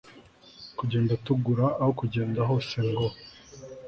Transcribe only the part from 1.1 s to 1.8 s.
tugura